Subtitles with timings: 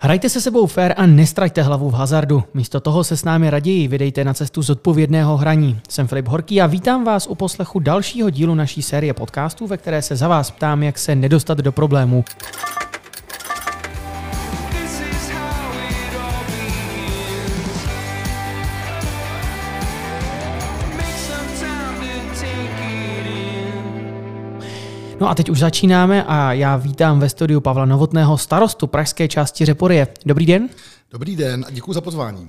[0.00, 2.44] Hrajte se sebou fair a nestraťte hlavu v hazardu.
[2.54, 5.80] Místo toho se s námi raději vydejte na cestu zodpovědného hraní.
[5.88, 10.02] Jsem Filip Horký a vítám vás u poslechu dalšího dílu naší série podcastů, ve které
[10.02, 12.24] se za vás ptám, jak se nedostat do problémů.
[25.20, 29.64] No a teď už začínáme a já vítám ve studiu Pavla Novotného, starostu pražské části
[29.64, 30.08] Reporie.
[30.26, 30.68] Dobrý den.
[31.10, 32.48] Dobrý den a děkuji za pozvání.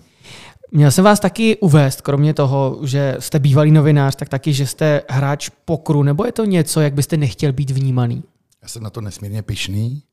[0.72, 5.02] Měl jsem vás taky uvést, kromě toho, že jste bývalý novinář, tak taky, že jste
[5.10, 8.24] hráč pokru, nebo je to něco, jak byste nechtěl být vnímaný?
[8.62, 10.04] Já jsem na to nesmírně pišný.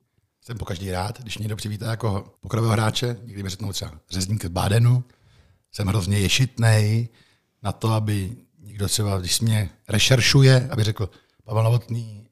[0.40, 4.44] Jsem po každý rád, když někdo přivítá jako pokrového hráče, někdy mi řeknou třeba řezník
[4.44, 5.04] z Bádenu.
[5.72, 7.08] Jsem hrozně ješitnej
[7.62, 11.10] na to, aby někdo třeba, když mě rešeršuje, aby řekl,
[11.44, 12.25] Pavel Novotný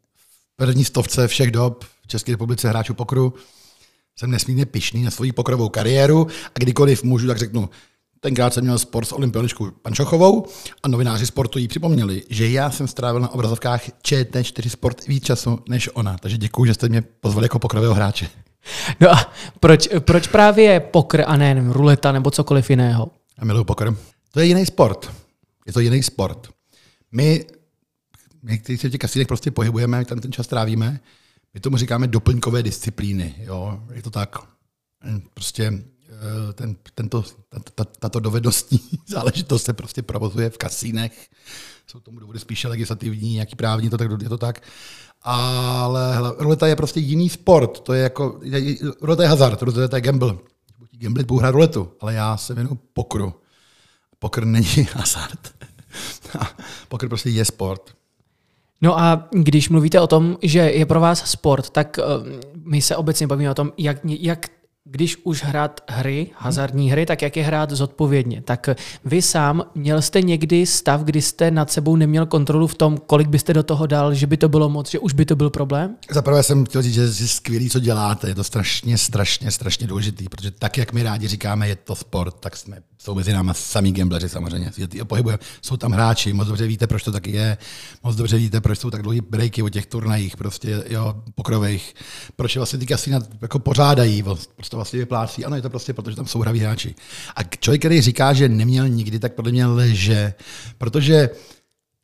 [0.56, 3.34] první stovce všech dob v České republice hráčů pokru.
[4.18, 7.68] Jsem nesmírně pišný na svoji pokrovou kariéru a kdykoliv můžu, tak řeknu,
[8.20, 10.46] tenkrát jsem měl sport s olympioničkou Pančochovou
[10.82, 15.58] a novináři sportu jí připomněli, že já jsem strávil na obrazovkách ČT4 Sport víc času
[15.68, 16.18] než ona.
[16.18, 18.28] Takže děkuji, že jste mě pozvali jako pokrového hráče.
[19.00, 23.10] No a proč, proč právě pokr a ne ruleta nebo cokoliv jiného?
[23.38, 23.96] Já miluji pokr.
[24.32, 25.12] To je jiný sport.
[25.66, 26.48] Je to jiný sport.
[27.12, 27.44] My
[28.44, 31.00] my, kteří se v těch kasínech prostě pohybujeme, tam ten čas trávíme,
[31.54, 33.34] my tomu říkáme doplňkové disciplíny.
[33.38, 33.80] Jo?
[33.92, 34.36] Je to tak.
[35.34, 35.72] Prostě
[36.08, 37.24] eh, ten, tento,
[37.98, 41.28] tato dovednostní záležitost se prostě provozuje v kasínech.
[41.86, 44.62] Jsou tomu důvody spíše legislativní, nějaký právní, to tak, je to tak.
[45.22, 47.80] Ale ruleta je prostě jiný sport.
[47.80, 48.40] To je jako,
[49.00, 50.38] ruleta je hazard, ruleta je gamble.
[50.78, 53.34] Buď gamblit, budu hrát ruletu, ale já se věnu pokru.
[54.18, 55.54] Pokr není hazard.
[56.88, 57.94] pokr prostě je sport.
[58.84, 62.28] No a když mluvíte o tom, že je pro vás sport, tak uh,
[62.64, 64.46] my se obecně bavíme o tom, jak, jak
[64.94, 68.42] když už hrát hry, hazardní hry, tak jak je hrát zodpovědně.
[68.42, 68.68] Tak
[69.04, 73.28] vy sám měl jste někdy stav, kdy jste nad sebou neměl kontrolu v tom, kolik
[73.28, 75.96] byste do toho dal, že by to bylo moc, že už by to byl problém?
[76.10, 78.28] Za prvé jsem chtěl říct, že je skvělý, co děláte.
[78.28, 82.34] Je to strašně, strašně, strašně důležitý, protože tak, jak my rádi říkáme, je to sport,
[82.40, 84.70] tak jsme jsou mezi námi samý gambleři samozřejmě.
[85.04, 85.38] Pohybujeme.
[85.62, 87.58] Jsou tam hráči, moc dobře víte, proč to tak je,
[88.02, 91.94] moc dobře víte, proč jsou tak dlouhé breaky o těch turnajích, prostě jo, pokrových,
[92.36, 94.22] proč vlastně ty kasína jako pořádají,
[94.56, 95.44] prostě vlastně vyplácí.
[95.44, 96.94] Ano, je to prostě proto, že tam jsou hraví hráči.
[97.36, 100.34] A člověk, který říká, že neměl nikdy, tak podle mě lže.
[100.78, 101.30] Protože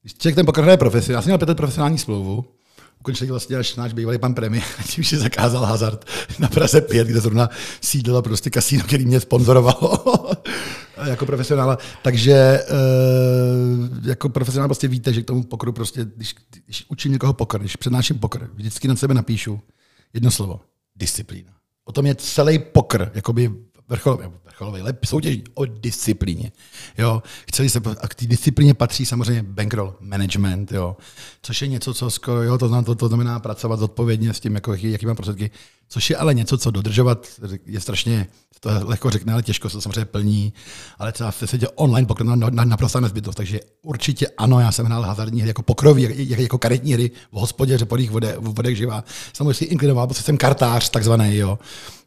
[0.03, 2.45] když člověk ten poker hraje profesionálně, já jsem měl pět profesionální smlouvu,
[3.01, 6.05] ukončili vlastně až náš bývalý pan premiér, tím, že zakázal hazard
[6.39, 7.49] na Praze 5, kde zrovna
[7.81, 10.31] sídlilo prostě kasíno, který mě sponzorovalo
[11.05, 11.79] jako profesionála.
[12.03, 12.65] Takže e,
[14.03, 17.77] jako profesionál prostě víte, že k tomu pokru prostě, když, když učím někoho pokr, když
[17.77, 19.61] přednáším pokr, vždycky na sebe napíšu
[20.12, 20.61] jedno slovo.
[20.97, 21.59] Disciplína.
[21.85, 23.51] O tom je celý pokr, jakoby
[23.91, 26.53] vrcholový, vrcholový lep, soutěž o disciplíně.
[26.99, 27.23] Jo.
[27.49, 30.97] Chceli se, a k té disciplíně patří samozřejmě bankroll management, jo.
[31.43, 34.55] což je něco, co skoro, jo, to, znamená, to, to znamená pracovat zodpovědně s tím,
[34.55, 35.50] jako, jaký, mám prostředky,
[35.89, 37.27] což je ale něco, co dodržovat
[37.67, 38.27] je strašně,
[38.61, 40.53] to lehko řekne, ale těžko se to samozřejmě plní,
[40.99, 44.87] ale třeba v světě online pokr na, na, naprostá nezbytnost, takže určitě ano, já jsem
[44.87, 48.77] hrál hazardní hry jako pokroví, jako, jako karetní hry v hospodě, řepolých vodech, v vodech
[48.77, 49.05] živá.
[49.33, 51.59] Samozřejmě si inklinoval, protože jsem kartář takzvaný, jo.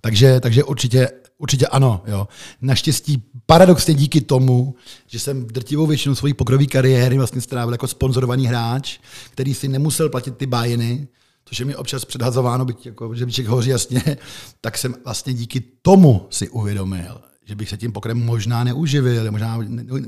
[0.02, 1.10] Takže, takže určitě
[1.44, 2.02] Určitě ano.
[2.08, 2.28] Jo.
[2.62, 4.76] Naštěstí paradoxně díky tomu,
[5.08, 9.00] že jsem drtivou většinu svojí pokrový kariéry vlastně strávil jako sponzorovaný hráč,
[9.32, 11.08] který si nemusel platit ty bájeny,
[11.46, 14.04] což je mi občas předhazováno, byť jako žebříček hoří jasně,
[14.62, 19.60] tak jsem vlastně díky tomu si uvědomil, že bych se tím pokrem možná neuživil, možná,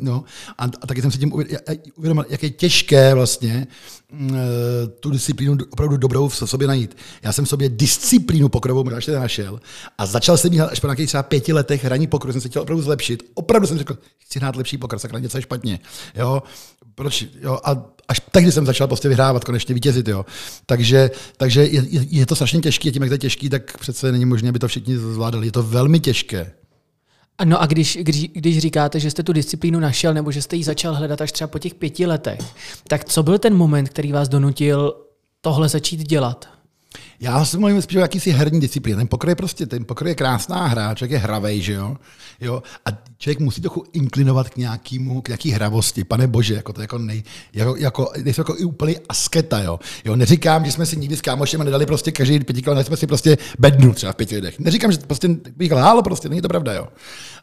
[0.01, 0.23] no,
[0.57, 1.33] a, a taky jsem se tím
[1.95, 3.67] uvědomil, jak je těžké vlastně
[4.11, 6.97] mm, eh, tu disciplínu opravdu dobrou v sobě najít.
[7.23, 9.59] Já jsem v sobě disciplínu pokrovou možná ještě našel
[9.97, 12.61] a začal jsem jí až po nějakých třeba pěti letech hraní pokru, jsem se chtěl
[12.61, 13.23] opravdu zlepšit.
[13.33, 15.79] Opravdu jsem řekl, chci hrát lepší pokr, sakra, něco je špatně.
[16.15, 16.43] Jo?
[16.95, 17.25] Proč?
[17.41, 17.59] Jo?
[17.63, 20.07] A až tehdy jsem začal prostě vyhrávat, konečně vítězit.
[20.07, 20.25] Jo.
[20.65, 24.11] Takže, takže je, je, je, to strašně těžké, tím, jak to je těžký, tak přece
[24.11, 25.47] není možné, aby to všichni zvládali.
[25.47, 26.51] Je to velmi těžké.
[27.43, 30.63] No a když, když, když říkáte, že jste tu disciplínu našel nebo že jste ji
[30.63, 32.39] začal hledat až třeba po těch pěti letech,
[32.87, 34.95] tak co byl ten moment, který vás donutil
[35.41, 36.54] tohle začít dělat?
[37.19, 38.95] Já si mluvím spíš o jakýsi herní disciplíně.
[38.95, 41.97] Ten pokroj je prostě, ten pokroj je krásná hra, člověk je hravej, že jo?
[42.41, 42.63] jo?
[42.85, 46.03] A člověk musí trochu inklinovat k nějakému, k nějaký hravosti.
[46.03, 47.23] Pane bože, jako to jako nej,
[47.53, 49.79] jako, jako, nejsou jako i úplný asketa, jo?
[50.05, 50.15] jo?
[50.15, 53.37] Neříkám, že jsme si nikdy s kámošem nedali prostě každý pěti kilo, jsme si prostě
[53.59, 54.59] bednu třeba v pěti lidech.
[54.59, 56.87] Neříkám, že prostě bych lhal, prostě není to pravda, jo?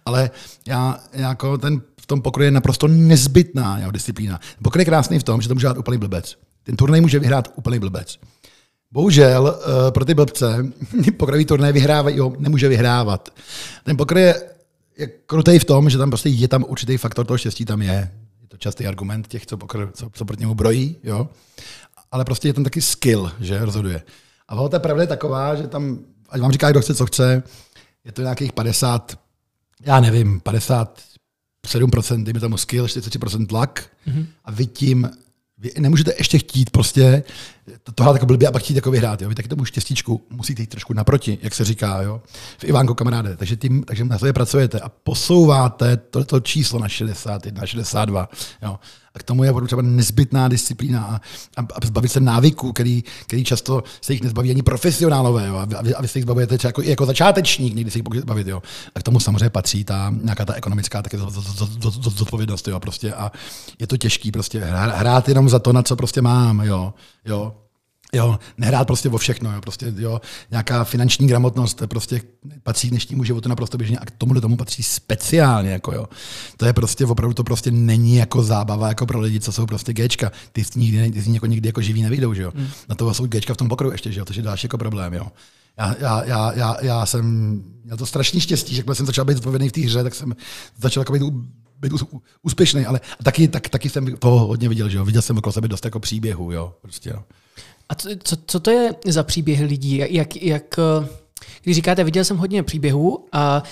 [0.07, 0.31] Ale
[0.67, 4.41] já jako ten v tom pokroji je naprosto nezbytná jo, disciplína.
[4.63, 6.37] Pokroj je krásný v tom, že to může dát úplný blbec.
[6.63, 8.19] Ten turnaj může vyhrát úplný blbec
[8.93, 9.59] Bohužel
[9.91, 10.67] pro ty blbce
[11.17, 13.29] pokrový turné vyhrávají, jo, nemůže vyhrávat.
[13.85, 14.43] Ten pokr je,
[14.99, 18.12] je krutej v tom, že tam prostě je tam určitý faktor toho štěstí, tam je.
[18.43, 21.29] Je to častý argument těch, co, pokr, co, co proti němu brojí, jo.
[22.11, 24.03] Ale prostě je tam taky skill, že rozhoduje.
[24.49, 25.99] A ta pravda je taková, že tam,
[26.31, 27.43] ať vám říká, kdo chce, co chce,
[28.05, 29.19] je to nějakých 50,
[29.81, 34.27] já nevím, 57%, dejme tomu skill, 43% tlak mm-hmm.
[34.44, 35.11] a vy tím
[35.62, 37.23] vy nemůžete ještě chtít prostě
[37.82, 39.23] to, to hrát jako blbě a pak chtít jako vyhrát.
[39.23, 39.29] Jo?
[39.29, 42.23] Vy taky tomu štěstíčku musíte jít trošku naproti, jak se říká, jo?
[42.59, 43.37] v Ivánko kamaráde.
[43.37, 48.29] Takže, tím, takže na sobě pracujete a posouváte to, to číslo na 61, 62.
[48.62, 48.79] Jo?
[49.14, 51.14] A k tomu je třeba nezbytná disciplína a,
[51.61, 55.47] a, a zbavit se návyků, který, který často se jich nezbaví ani profesionálové.
[55.47, 55.56] Jo?
[55.56, 58.47] A, vy, a vy se jich zbavujete třeba jako, jako začátečník, někdy se jich zbavit.
[58.47, 58.62] Jo?
[58.94, 61.19] A k tomu samozřejmě patří ta nějaká ta ekonomická taky
[62.00, 62.69] zodpovědnost.
[62.69, 62.81] Jo?
[62.81, 63.32] Prostě a
[63.79, 66.61] je to těžký prostě hrát jenom za to, na co prostě mám.
[66.61, 66.94] Jo?
[67.25, 67.53] Jo?
[68.14, 70.20] Jo, nehrát prostě o všechno, jo, prostě, jo,
[70.50, 72.20] nějaká finanční gramotnost prostě
[72.62, 76.09] patří dnešnímu životu naprosto běžně a k tomu tomu patří speciálně, jako jo.
[76.56, 79.93] To je prostě, opravdu to prostě není jako zábava jako pro lidi, co jsou prostě
[79.93, 80.32] Gčka.
[80.53, 82.53] Ty z nikdy, ty z jako nikdy jako živí nevyjdou, že jo.
[82.55, 82.69] Mm.
[82.88, 85.15] Na to jsou Gčka v tom pokroju ještě, že jo, to je další jako problém,
[85.15, 85.26] jo.
[85.79, 87.25] Já, já, já, já, já, jsem
[87.85, 90.37] měl to strašný štěstí, že když jsem začal být zodpovědný v té hře, tak jsem
[90.81, 91.23] začal jako být,
[91.81, 91.93] být
[92.43, 95.05] úspěšný, ale taky, tak, taky jsem toho hodně viděl, že jo.
[95.05, 96.75] Viděl jsem okolo sebe dost jako příběhu, jo.
[96.82, 97.23] Prostě, jo.
[97.88, 100.02] A co, co, co to je za příběhy lidí?
[100.08, 100.76] Jak, jak,
[101.62, 103.62] když říkáte, viděl jsem hodně příběhů a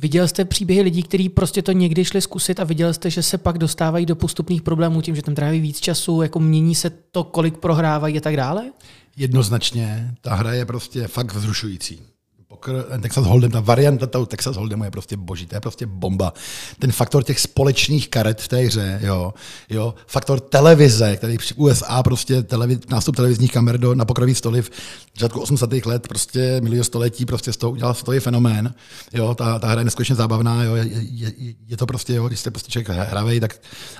[0.00, 3.38] viděl jste příběhy lidí, kteří prostě to někdy šli zkusit a viděl jste, že se
[3.38, 7.24] pak dostávají do postupných problémů tím, že tam tráví víc času, jako mění se to,
[7.24, 8.70] kolik prohrávají a tak dále?
[9.16, 12.11] Jednoznačně, ta hra je prostě fakt vzrušující
[12.52, 16.32] poker, Texas Hold'em, ta varianta toho Texas Hold'emu je prostě boží, to je prostě bomba.
[16.78, 19.34] Ten faktor těch společných karet v té hře, jo,
[19.70, 24.62] jo, faktor televize, který v USA prostě televiz, nástup televizních kamer do, na pokrový stoly
[24.62, 24.70] v
[25.14, 25.72] začátku 80.
[25.86, 28.74] let, prostě milion století, prostě z toho udělal to je fenomén,
[29.12, 31.32] jo, ta, ta hra je neskutečně zábavná, jo, je, je,
[31.68, 33.56] je, to prostě, jo, když jste prostě člověk hravej, tak,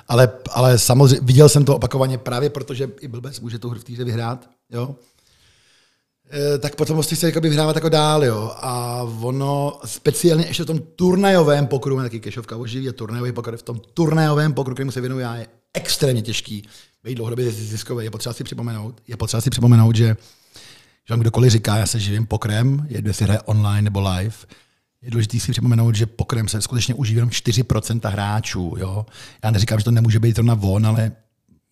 [0.07, 3.79] ale, ale samozřejmě viděl jsem to opakovaně právě proto, že i blbec může tu hru
[3.79, 5.12] v týře vyhrát, jo, Eh,
[6.59, 8.51] tak potom prostě se jakoby vyhrávat jako dál, jo.
[8.55, 13.63] A ono speciálně ještě v tom turnajovém pokru, taky kešovka oživí je turnajový pokr, v
[13.63, 16.63] tom turnajovém pokru, kterému se věnuju já, je extrémně těžký
[17.03, 18.05] být dlouhodobě ziskový.
[18.05, 20.07] Je potřeba si připomenout, je potřeba si připomenout, že,
[21.07, 24.35] že vám kdokoliv říká, já se živím pokrem, jedno si hraje online nebo live,
[25.01, 28.75] je důležité si připomenout, že pokrem se skutečně jenom 4% hráčů.
[28.77, 29.05] Jo?
[29.43, 31.11] Já neříkám, že to nemůže být zrovna von, ale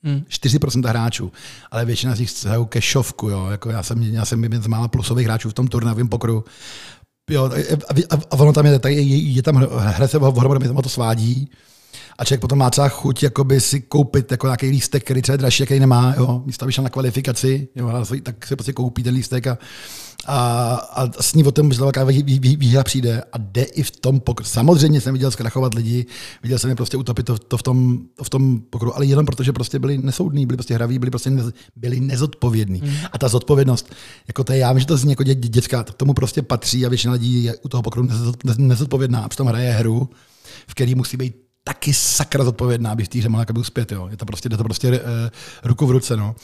[0.03, 0.23] Hmm.
[0.29, 1.31] 4% hráčů,
[1.71, 3.29] ale většina z nich chce kešovku.
[3.29, 3.47] Jo.
[3.51, 6.45] Jako já, jsem, já jsem jeden z mála plusových hráčů v tom turnavém pokru.
[7.29, 7.51] Jo,
[7.89, 10.23] a, a, a ono tam je, je, je, tam hra se v
[10.81, 11.49] to svádí
[12.21, 15.37] a člověk potom má třeba chuť jakoby si koupit jako nějaký lístek, který třeba je
[15.37, 19.13] dražší, který nemá, jo, místo aby šel na kvalifikaci, jo, tak si prostě koupí ten
[19.13, 19.57] lístek a,
[20.27, 20.37] a,
[20.93, 24.45] a s ní o tom velká výhra přijde a jde i v tom pokru.
[24.45, 26.05] Samozřejmě jsem viděl zkrachovat lidi,
[26.43, 29.25] viděl jsem je prostě utopit to, to, v, tom, to v tom pokru, ale jenom
[29.25, 32.81] protože prostě byli nesoudní, byli prostě hraví, byli prostě nez, byli nezodpovědní.
[32.81, 32.95] Mm.
[33.11, 33.93] A ta zodpovědnost,
[34.27, 36.85] jako to je, já vím, že to zní jako dě, děcka, k tomu prostě patří
[36.85, 38.07] a většina lidí je u toho pokru
[38.57, 40.09] nezodpovědná a přitom hraje hru,
[40.67, 43.91] v který musí být taky sakra zodpovědná, aby v té hře mohla uspět.
[43.91, 44.07] Jo.
[44.07, 44.97] Je to prostě, je to prostě uh,
[45.63, 46.17] ruku v ruce.
[46.17, 46.35] No.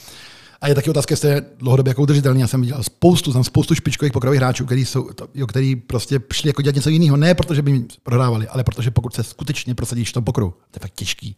[0.62, 2.42] A je taky otázka, jestli je dlouhodobě jako udržitelný.
[2.42, 6.50] Já jsem viděl spoustu, znám spoustu špičkových pokrových hráčů, který, jsou, jo, který prostě šli
[6.50, 7.18] jako dělat něco jiného.
[7.18, 10.80] Ne protože by prohrávali, ale protože pokud se skutečně prosadíš v tom pokru, to je
[10.80, 11.36] fakt těžký,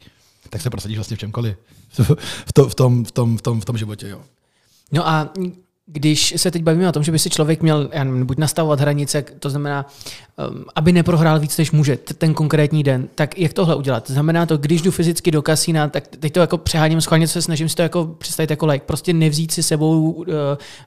[0.50, 1.58] tak se prosadíš vlastně v čemkoliv.
[2.46, 4.10] v, to, v, tom, v, tom, v, tom, v tom životě.
[4.10, 4.22] Jo.
[4.92, 5.34] No a
[5.92, 8.80] když se teď bavíme o tom, že by si člověk měl já nevím, buď nastavovat
[8.80, 9.86] hranice, to znamená,
[10.50, 14.10] um, aby neprohrál víc, než může ten konkrétní den, tak jak tohle udělat?
[14.10, 17.70] Znamená to, když jdu fyzicky do kasína, tak teď to jako přeháním schválně, se snažím
[17.70, 20.26] si to jako představit jako like, prostě nevzít si sebou uh,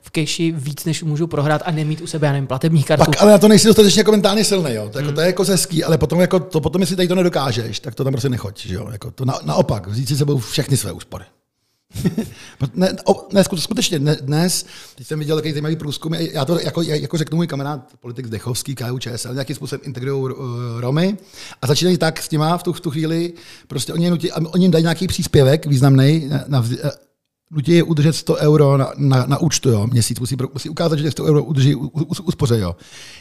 [0.01, 3.05] v keši víc, než můžu prohrát a nemít u sebe, já nevím, platební kartu.
[3.05, 4.89] Pak, ale na to nejsi dostatečně jako mentálně silný, jo.
[4.89, 5.15] To, jako, hmm.
[5.15, 8.03] to je jako hezký, ale potom, jako, to, potom, jestli tady to nedokážeš, tak to
[8.03, 8.87] tam prostě nechoď, že jo.
[8.91, 11.25] Jako to na, naopak, vzít si sebou všechny své úspory.
[12.75, 17.17] ne, o, ne, skutečně dnes, teď jsem viděl takový zajímavý průzkum, já to jako, jako
[17.17, 20.29] řeknu můj kamarád, politik Zdechovský, KU ČSL, nějakým způsobem integrují uh,
[20.79, 21.17] Romy
[21.61, 23.33] a začínají tak s těma v tu, v tu chvíli,
[23.67, 26.63] prostě oni, nutí, oni jim dají nějaký příspěvek významný na, na,
[27.53, 31.11] nutí je udržet 100 euro na, na, na účtu, jo, měsíc, musí, musí ukázat, že
[31.11, 31.75] 100 euro udrží,
[32.23, 32.75] uspoře, jo.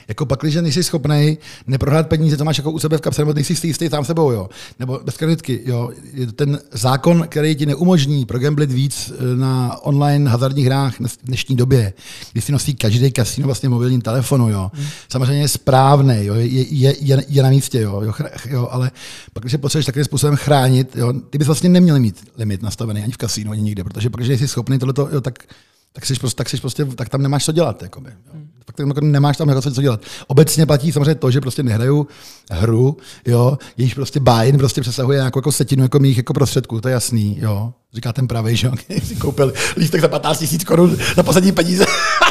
[0.08, 3.32] Jako pak, když nejsi schopný neprohrát peníze, to máš jako u sebe v kapse, nebo
[3.32, 4.48] nejsi jistý tam sebou, jo.
[4.78, 5.90] Nebo bez kreditky, jo.
[6.36, 11.92] Ten zákon, který ti neumožní progamblit víc eh, na online hazardních hrách v dnešní době,
[12.32, 14.70] kdy si nosí každý kasino vlastně mobilním telefonu, jo.
[14.74, 14.86] Hmm.
[15.08, 16.34] Samozřejmě je správný, jo.
[16.34, 18.02] Je, je, je, je, na místě, jo.
[18.02, 18.12] jo,
[18.50, 18.90] jo ale
[19.32, 23.02] pak, když se potřebuješ takovým způsobem chránit, jo, ty bys vlastně neměl mít limit nastavený
[23.02, 25.44] ani v kasínu, ani nikde, protože pak, jsi schopný tohleto, jo, tak
[25.92, 27.82] tak, jsi prostě, tak, jsi prostě, tak tam nemáš co dělat.
[27.82, 28.40] Jakoby, jo.
[28.66, 30.00] Fakt jako nemáš tam jako co dělat.
[30.26, 32.06] Obecně platí samozřejmě to, že prostě nehraju
[32.50, 36.88] hru, jo, jejíž prostě bájen prostě přesahuje nějakou jako setinu jako mých jako prostředků, to
[36.88, 37.72] je jasný, jo.
[37.94, 38.70] Říká ten pravý, že
[39.04, 41.84] si koupil lístek za 15 000 korun za poslední peníze,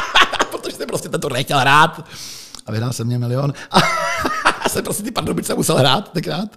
[0.50, 2.08] protože jsem prostě tento nechtěl hrát.
[2.66, 3.52] A vyhrál jsem mě milion.
[4.64, 6.48] A jsem prostě ty Pardubice musel hrát tenkrát.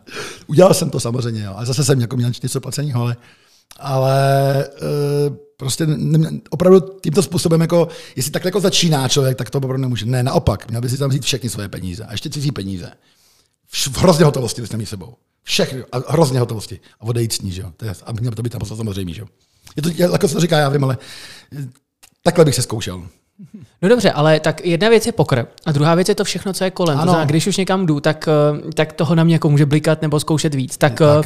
[0.48, 1.54] Udělal jsem to samozřejmě, jo.
[1.56, 3.16] ale zase jsem jako měl něco placeného, ale,
[3.80, 9.58] ale uh, prostě ne, opravdu tímto způsobem, jako, jestli takhle jako začíná člověk, tak to
[9.58, 10.06] opravdu nemůže.
[10.06, 12.92] Ne, naopak, měl by si tam vzít všechny svoje peníze a ještě cizí peníze.
[13.68, 15.16] V hrozně hotovosti bys mít sebou.
[15.44, 16.80] Všechny, a hrozně hotovosti.
[17.00, 17.72] A odejít s ní, že jo.
[17.78, 19.28] To je, a měl by to být tam samozřejmě, že jo.
[19.76, 20.98] Je to, jako se to říká, já vím, ale
[22.24, 23.08] takhle bych se zkoušel.
[23.82, 26.64] No dobře, ale tak jedna věc je pokr a druhá věc je to všechno, co
[26.64, 26.98] je kolem.
[26.98, 27.06] Ano.
[27.06, 30.02] To znamená, když už někam jdu, tak, eh, tak toho na mě jako může blikat
[30.02, 30.78] nebo zkoušet víc.
[30.78, 31.26] Tak, tak.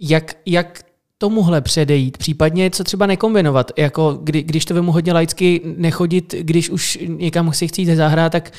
[0.00, 0.84] Jak, jak
[1.24, 6.70] tomuhle předejít, případně co třeba nekombinovat, jako kdy, když to vemu hodně laicky, nechodit, když
[6.70, 8.52] už někam si chcete zahrát, tak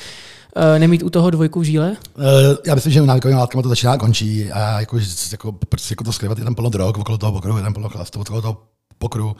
[0.56, 1.96] uh, nemít u toho dvojku v žíle?
[2.18, 2.24] Uh,
[2.66, 4.98] já myslím, že návykovými látkami to začíná a končí a jako,
[5.32, 7.88] jako, prostě jako to skryvat je tam plno drog, okolo toho pokru, je tam plno
[7.88, 8.62] chlastu, okolo toho
[8.98, 9.36] pokru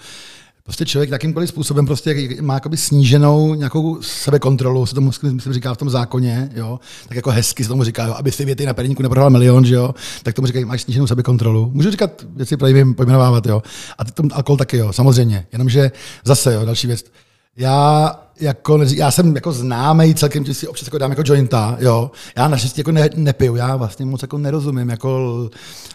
[0.66, 5.76] prostě člověk takýmkoliv způsobem prostě má jakoby sníženou nějakou sebekontrolu, se tomu myslím, říká v
[5.76, 6.80] tom zákoně, jo?
[7.08, 8.14] tak jako hezky se tomu říká, jo?
[8.14, 9.94] aby si věty na perníku neprohrál milion, že jo?
[10.22, 11.70] tak tomu říkají, máš sníženou sebekontrolu.
[11.74, 13.62] Můžu říkat věci, pojmenovávat, jo.
[13.98, 15.46] A tom alkohol taky, jo, samozřejmě.
[15.52, 15.90] Jenomže
[16.24, 17.04] zase, jo, další věc.
[17.56, 22.10] Já jako, já jsem jako známý celkem, že si občas jako dám jako jointa, jo.
[22.36, 25.50] Já naštěstí jako ne, nepiju, já vlastně moc jako nerozumím, jako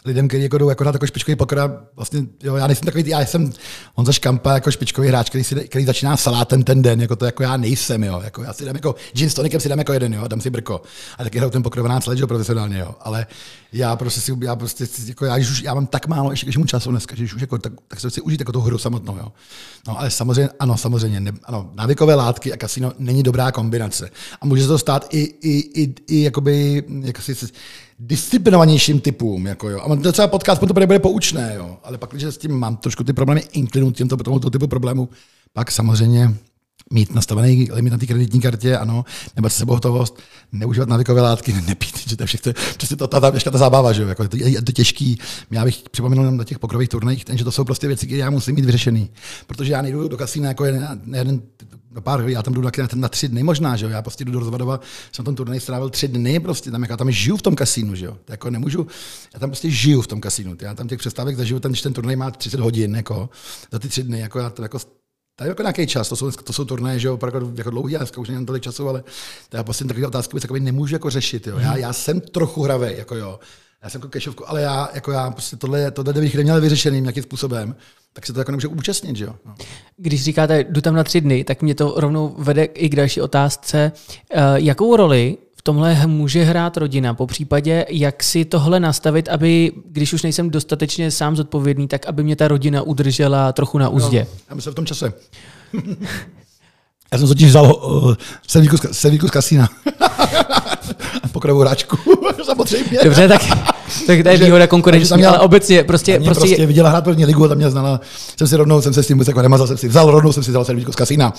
[0.05, 3.19] lidem, kteří jako jdou jako na takový špičkový pokora, vlastně, jo, já nejsem takový, já
[3.19, 3.51] jsem
[3.95, 7.43] Honza Škampa jako špičkový hráč, který, si, který začíná salátem ten den, jako to jako
[7.43, 8.21] já nejsem, jo.
[8.24, 10.50] Jako já si dám jako gin s tonikem si dám jako jeden, jo, dám si
[10.50, 10.81] brko.
[11.17, 12.95] A taky hraju ten 12 let, jo, profesionálně, jo.
[13.01, 13.25] Ale
[13.73, 16.91] já prostě si, já prostě, jako já, už, já mám tak málo ještě mu času
[16.91, 19.31] dneska, že už jako, tak, tak se chci užít jako tu hru samotnou, jo.
[19.87, 24.09] No, ale samozřejmě, ano, samozřejmě, ne, ano, návykové látky a kasino není dobrá kombinace.
[24.41, 27.35] A může se to stát i, i, i, i jakoby, jak si,
[27.99, 29.47] disciplinovanějším typům.
[29.47, 29.81] Jako jo.
[29.81, 31.77] A to třeba podcast to bude poučné, jo.
[31.83, 35.09] ale pak, když s tím mám trošku ty problémy inklinu tímto tomuto typu problémů,
[35.53, 36.35] pak samozřejmě
[36.91, 39.05] mít nastavený limit na té kreditní kartě, ano,
[39.36, 40.19] nebo sebou hotovost,
[40.51, 44.01] neužívat návykové látky, nepít, že to všechno, přesně to, ta, ta, ta, ta zábava, že
[44.01, 45.17] jo, jako, je, je, to těžký.
[45.51, 48.55] Já bych připomenul na těch pokrových turnajích, že to jsou prostě věci, které já musím
[48.55, 49.10] mít vyřešený,
[49.48, 51.41] protože já nejdu do kasína jako jeden, jeden
[51.91, 53.91] do pár, já tam jdu na, na tři dny možná, že jo?
[53.91, 54.79] já prostě jdu do Rozvadova,
[55.12, 58.05] jsem tam turnej strávil tři dny, prostě tam, jako, tam žiju v tom kasínu, že
[58.05, 58.17] jo?
[58.25, 58.88] To jako nemůžu,
[59.33, 61.93] já tam prostě žiju v tom kasínu, já tam těch přestávek zažiju, ten, když ten
[61.93, 63.29] turnaj má 30 hodin, jako,
[63.71, 64.79] za ty tři dny, jako já to jako
[65.35, 67.93] to je jako nějaký čas, to jsou, to jsou turnaje, že jo, opravdu jako dlouhý,
[67.93, 69.03] já už nemám tolik času, ale
[69.50, 71.59] to já prostě takové otázky takový nemůžu jako řešit, jo.
[71.59, 73.39] Já, já jsem trochu hravý, jako jo.
[73.83, 77.23] Já jsem jako kešovku, ale já, jako já prostě tohle, tohle bych neměl vyřešený nějakým
[77.23, 77.75] způsobem,
[78.13, 79.35] tak se to jako nemůže účastnit, že jo.
[79.45, 79.55] No.
[79.97, 83.21] Když říkáte, jdu tam na tři dny, tak mě to rovnou vede i k další
[83.21, 83.91] otázce.
[84.35, 87.13] Uh, jakou roli v tomhle může hrát rodina?
[87.13, 92.24] Po případě, jak si tohle nastavit, aby, když už nejsem dostatečně sám zodpovědný, tak aby
[92.24, 94.27] mě ta rodina udržela trochu na úzdě?
[94.32, 95.13] No, já myslím v tom čase.
[97.13, 98.13] já jsem totiž vzal uh,
[98.91, 99.70] servíku z kasína.
[101.32, 101.98] Pokrovou hráčku,
[102.46, 103.00] samozřejmě.
[103.03, 103.41] Dobře, tak,
[104.08, 106.20] tak to je výhoda konkurenční, měl, ale obecně prostě...
[106.20, 108.01] Mě prostě, prostě viděla hrát první ligu a tam mě znala,
[108.38, 110.50] jsem si rovnou, jsem se s tím jako nemazal, jsem si vzal rovnou, jsem si
[110.50, 111.34] vzal servíčko z kasína.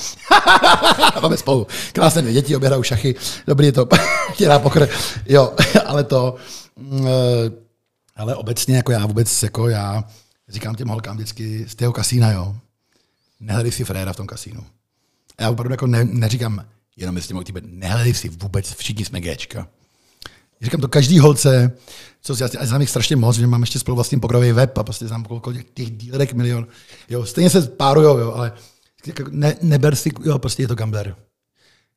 [1.23, 1.67] Máme spolu.
[1.93, 3.14] Krásné dvě děti, obě šachy,
[3.47, 3.88] dobrý je to,
[4.33, 4.88] chtěla pokr.
[5.29, 5.52] Jo,
[5.87, 6.35] ale to,
[7.07, 7.50] eh,
[8.17, 10.05] ale obecně jako já vůbec, jako já
[10.49, 12.55] říkám těm holkám vždycky z tého kasína, jo,
[13.41, 14.64] nehledej si fréra v tom kasínu.
[15.42, 16.64] Já opravdu jako ne, neříkám,
[16.96, 19.68] jenom jestli mohu nehledej si vůbec, všichni jsme Gčka.
[20.62, 21.72] Říkám to každý holce,
[22.22, 24.84] co si, já znám jich strašně moc, že mám ještě spolu vlastní pokrový web a
[24.84, 26.66] prostě znám kolik těch dílerek milion.
[27.08, 28.52] Jo, stejně se párujou, jo, ale
[29.06, 31.16] jako ne, neber si, jo, prostě je to gambler.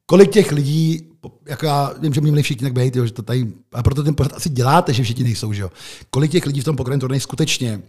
[0.05, 1.09] Kolik těch lidí,
[1.45, 4.15] jako já vím, že měli všichni tak být, jo, že to tady, a proto ten
[4.15, 5.71] pořád asi děláte, že všichni nejsou, že jo.
[6.09, 7.81] Kolik těch lidí v tom pokrovém turnaji skutečně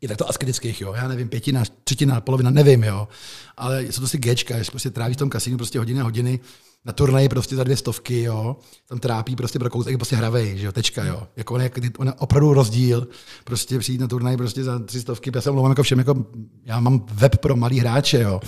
[0.00, 0.94] je takto asketických, jo.
[0.96, 3.08] Já nevím, pětina, třetina, polovina, nevím, jo.
[3.56, 6.40] Ale jsou to si Gčka, že prostě tráví v tom kasínu prostě hodiny a hodiny
[6.88, 8.56] na turnaji prostě za dvě stovky, jo,
[8.88, 11.22] tam trápí prostě pro kousek, prostě hravej, že jo, tečka, jo.
[11.36, 13.08] Jako on je, on je opravdu rozdíl,
[13.44, 16.24] prostě přijít na turnaj prostě za tři stovky, já se mluvám jako všem, jako
[16.64, 18.40] já mám web pro malý hráče, jo.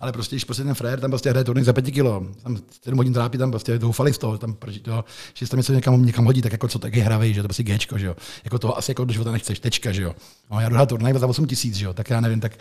[0.00, 2.96] Ale prostě, když prostě ten frér tam prostě hraje turnaj za pěti kilo, tam 7
[2.96, 6.42] hodin trápí, tam prostě doufali z toho, tam, jo, že tam něco někam, někam hodí,
[6.42, 8.16] tak jako co taky hravej, že to prostě Gčko, že jo.
[8.44, 10.14] Jako toho asi jako do života nechceš, tečka, že jo.
[10.50, 12.52] No, já jdu turnaj za 8 tisíc, že jo, tak já nevím, tak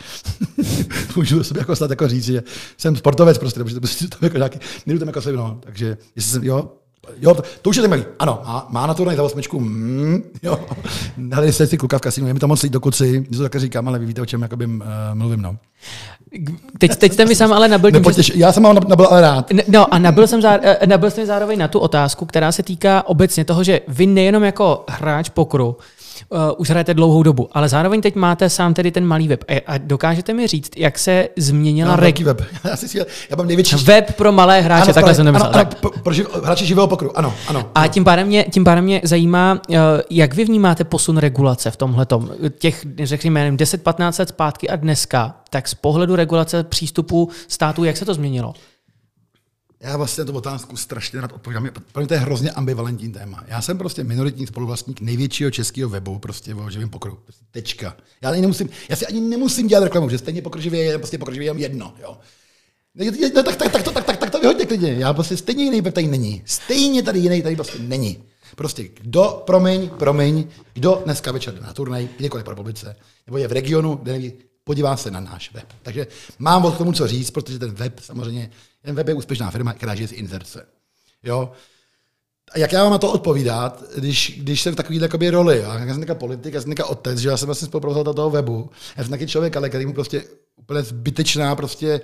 [1.16, 2.44] můžu sobě jako snad jako říct, že
[2.78, 4.60] jsem sportovec prostě, protože to prostě to jako nějaký,
[5.00, 6.70] tam jako se, no, takže jestli jsem, jo,
[7.20, 8.06] Jo, to, to už je zajímavý.
[8.20, 9.60] Ano, má, má na turnaj za osmičku.
[9.60, 10.60] Mm, jo.
[11.18, 13.88] Hledali jste si kluka v kasinu, je mi to moc do kuci, to také říkám,
[13.88, 15.42] ale vy víte, o čem jakoby, uh, mluvím.
[15.42, 15.58] No.
[16.78, 17.92] Teď, teď jste mi sám ale nabil...
[17.92, 19.52] Nepotěš, já jsem vám nabil ale rád.
[19.68, 23.08] No a nabil jsem, zá, eh, nabil jsem zároveň na tu otázku, která se týká
[23.08, 25.78] obecně toho, že vy nejenom jako hráč pokru,
[26.30, 29.44] uh, už hrajete dlouhou dobu, ale zároveň teď máte sám tedy ten malý web.
[29.48, 31.92] A, a dokážete mi říct, jak se změnila...
[31.92, 32.20] Já reg...
[32.20, 32.42] web.
[32.64, 32.98] Já, si,
[33.30, 33.76] já mám největší...
[33.86, 35.52] Web pro malé hráče, ano, takhle jsem nemyslel.
[35.54, 37.70] Ano, ano, pro živ, hráče živého pokru, ano, ano.
[37.76, 39.76] A tím pádem, mě, tím pádem mě zajímá, uh,
[40.10, 42.08] jak vy vnímáte posun regulace v tomhle
[42.60, 48.06] těch, řekněme, 10-15 let zpátky a dneska, tak z pohledu regulace přístupu států, jak se
[48.06, 48.54] to změnilo?
[49.80, 51.70] Já vlastně tu otázku strašně rád odpovídám.
[51.92, 53.44] Pro mě to je hrozně ambivalentní téma.
[53.48, 57.20] Já jsem prostě minoritní spoluvlastník největšího českého webu, prostě o živém pokru.
[57.24, 57.98] Prostě tečka.
[58.22, 61.46] Já, ani nemusím, já si ani nemusím dělat reklamu, že stejně pokroživě je prostě pokroživě
[61.46, 61.94] jenom jedno.
[62.02, 62.18] Jo.
[62.96, 63.06] No,
[63.44, 64.94] tak, tak, tak, to, tak, tak, tak to vyhodně klidně.
[64.94, 66.42] Já prostě stejně jiný web tady není.
[66.46, 68.24] Stejně tady jiný tady prostě není.
[68.56, 72.96] Prostě kdo, promiň, promiň, kdo dneska večer jde na turnaj, kdekoliv po republice,
[73.28, 75.66] nebo je v regionu, kde neví, podívá se na náš web.
[75.82, 76.08] Takže
[76.40, 78.50] mám od tomu co říct, protože ten web samozřejmě,
[78.84, 80.66] web je úspěšná firma, která žije z inzerce.
[81.24, 81.52] Jo?
[82.52, 85.88] A jak já mám na to odpovídat, když, když jsem v takové takové roli, já
[85.88, 89.04] jsem taková politik, já jsem taková otec, že já jsem vlastně spolupracoval toho webu, já
[89.04, 90.24] jsem taky člověk, ale který mu prostě
[90.56, 92.02] úplně zbytečná, prostě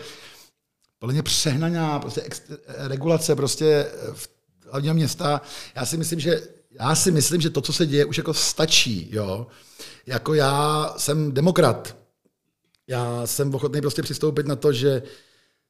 [0.99, 4.29] plně přehnaná prostě ex, regulace prostě v
[4.71, 5.41] hlavního města.
[5.75, 6.41] Já si myslím, že
[6.79, 9.09] já si myslím, že to, co se děje, už jako stačí.
[9.11, 9.47] Jo?
[10.05, 11.97] Jako já jsem demokrat,
[12.87, 15.03] já jsem ochotný prostě přistoupit na to, že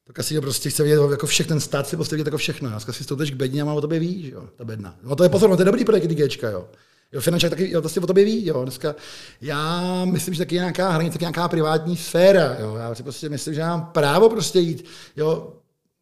[0.06, 2.70] to kasino prostě chce vidět jako všechny, ten stát si prostě vidět jako všechno.
[2.70, 4.96] Dneska si stoupíš k bedně a má o tobě ví, jo, ta bedna.
[5.02, 6.68] No to je pozor, no to je dobrý projekt Gčka, jo.
[7.12, 8.62] Jo, finančák taky, jo, to si o tobě ví, jo.
[8.62, 8.94] Dneska
[9.40, 12.74] já myslím, že taky nějaká hranice, nějaká privátní sféra, jo.
[12.74, 14.84] Já si prostě myslím, že mám právo prostě jít,
[15.16, 15.52] jo,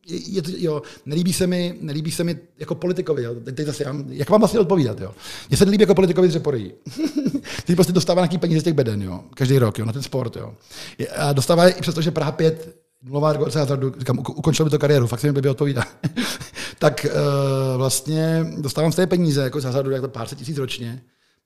[0.06, 3.34] je, je, jo, nelíbí se mi, nelíbí se mi jako politikovi, jo.
[3.34, 5.14] Teď zase, jak vám vlastně odpovídat, jo.
[5.48, 6.74] Mně se nelíbí jako politikovi z Řepory.
[7.66, 9.20] Teď prostě dostává nějaký peníze z těch beden, jo.
[9.34, 10.54] Každý rok, jo, na ten sport, jo.
[11.16, 15.20] A dostává i přesto, že Praha 5 nulová hazardu, říkám, ukončil by to kariéru, fakt
[15.20, 15.84] se mi by odpovídá.
[16.78, 21.02] tak uh, vlastně dostávám z té peníze, jako z hazardu, jako pár set tisíc ročně,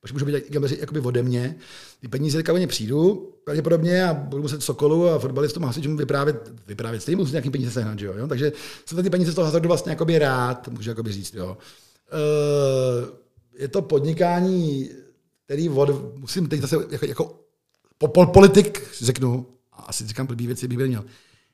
[0.07, 1.57] Až můžu být gambleři jakoby ode mě.
[2.01, 7.03] Ty peníze teďka oni přijdu, pravděpodobně a budu muset Sokolu a fotbalistům hasičům vyprávět, vyprávět
[7.03, 8.29] stejně musím nějaký peníze sehnat, jo?
[8.29, 8.53] Takže
[8.87, 11.57] jsem ty peníze z toho hazardu vlastně jakoby rád, můžu jakoby říct, jo.
[12.13, 13.09] Uh,
[13.59, 14.91] je to podnikání,
[15.45, 17.41] který od, musím teď zase jako, jako
[17.99, 21.05] po, po, politik řeknu, a asi říkám blbý věci, bych měl,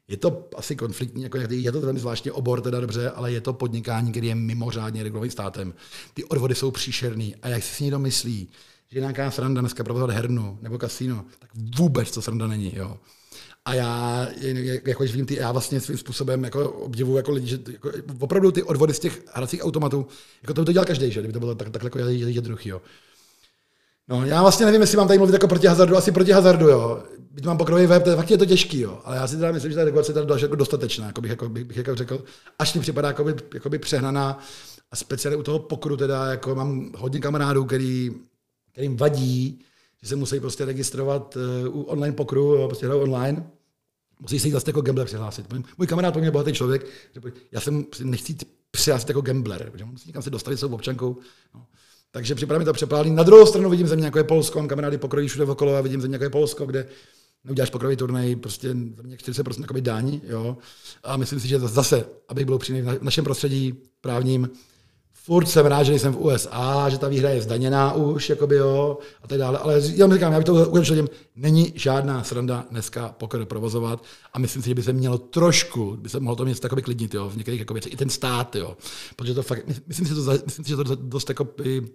[0.08, 3.52] je to asi konfliktní, jako je to velmi zvláštní obor, teda dobře, ale je to
[3.52, 5.74] podnikání, který je mimořádně regulovaný státem.
[6.14, 8.48] Ty odvody jsou příšerný a jak si někdo myslí,
[8.92, 12.72] že nějaká sranda dneska provozovat hernu nebo kasino, tak vůbec to sranda není.
[12.76, 12.96] Jo.
[13.64, 14.28] A já,
[14.86, 18.62] jako vím, ty, já vlastně svým způsobem jako obdivuju jako lidi, že jako, opravdu ty
[18.62, 20.06] odvody z těch hracích automatů,
[20.42, 22.68] jako to by to dělal každý, že kdyby to bylo tak, takhle jako jednoduchý.
[22.68, 22.82] Jo.
[24.08, 27.02] No, já vlastně nevím, jestli mám tady mluvit jako proti hazardu, asi proti hazardu, jo.
[27.30, 29.00] Byť mám pokrový web, tak je to těžký, jo.
[29.04, 31.64] Ale já si teda myslím, že ta regulace je jako dostatečná, jako bych, jako, bych,
[31.64, 32.24] bych jako řekl,
[32.58, 34.38] až mi připadá jako by, jako by přehnaná.
[34.90, 38.10] A speciálně u toho pokru teda, jako mám hodně kamarádů, který,
[38.72, 39.60] kterým vadí,
[40.02, 41.36] že se musí prostě registrovat
[41.66, 43.50] uh, u online pokru, jo, prostě hrajou online.
[44.20, 45.46] Musí se jít zase jako gambler přihlásit.
[45.78, 47.20] Můj kamarád, po mě bohatý člověk, že
[47.52, 48.36] já jsem nechci
[48.70, 51.16] přihlásit jako gambler, protože musí někam se dostavit svou občankou.
[51.54, 51.66] No.
[52.14, 53.10] Takže připadá mi to přepálný.
[53.10, 56.00] Na druhou stranu vidím země jako je Polsko, mám kamarády pokrojí všude okolo a vidím
[56.00, 56.86] země jako je Polsko, kde
[57.44, 60.56] neuděláš pokrový turnaj, prostě země 40% jakoby daň, jo.
[61.04, 64.50] A myslím si, že zase, abych byl přímý v našem prostředí právním,
[65.12, 68.98] furt jsem rád, že jsem v USA, že ta výhra je zdaněná už, jakoby jo,
[69.22, 69.58] a tak dále.
[69.58, 74.38] Ale já říkám, já bych to ukončil těm, není žádná sranda dneska poker provozovat a
[74.38, 77.30] myslím si, že by se mělo trošku, by se mohlo to něco takový klidnit, jo,
[77.30, 78.76] v některých jako věcech, i ten stát, jo,
[79.16, 81.86] protože to fakt, myslím si, že to, myslím si, že to dost jako by, uh,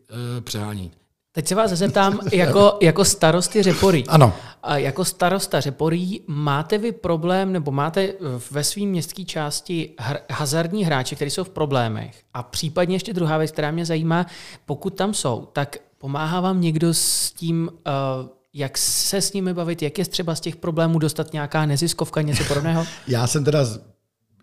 [0.42, 0.92] přehání.
[1.38, 4.04] Teď se vás zeptám, jako, jako starosty Řeporí.
[4.08, 4.34] Ano.
[4.64, 8.14] A jako starosta Řeporí máte vy problém, nebo máte
[8.52, 12.22] ve své městské části hr, hazardní hráče, kteří jsou v problémech?
[12.34, 14.26] A případně ještě druhá věc, která mě zajímá,
[14.66, 19.82] pokud tam jsou, tak pomáhá vám někdo s tím, uh, jak se s nimi bavit,
[19.82, 22.86] jak je třeba z těch problémů dostat nějaká neziskovka, něco podobného?
[23.08, 23.60] Já jsem teda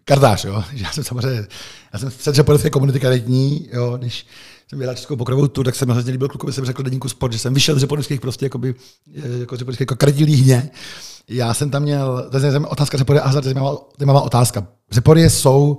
[0.04, 0.64] kartář, jo.
[0.72, 1.46] Já jsem samozřejmě,
[1.92, 4.26] já jsem v centře komunity karetní, jo, když
[4.82, 7.74] jsem pokrovou tu, tak jsem hrozně líbil klukovi, jsem řekl deníku sport, že jsem vyšel
[7.74, 8.74] z řeponických prostě jakoby,
[9.16, 10.70] eh, jako řeponických jako krdí líhně.
[11.28, 14.66] Já jsem tam měl, to je otázka Řepory a zajímavá otázka.
[14.90, 15.78] Řepory jsou,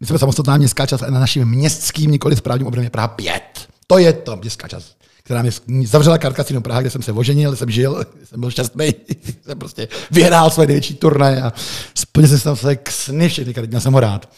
[0.00, 3.42] my jsme samostatná městská část na naším městským, nikoli správním je Praha 5.
[3.86, 7.70] To je to městská část která mi zavřela karkasinu Praha, kde jsem se oženil, jsem
[7.70, 8.94] žil, jsem byl šťastný,
[9.46, 11.52] jsem prostě vyhrál své největší turnaje a
[11.94, 14.28] splnil jsem se své sny všechny, měl jsem ho rád.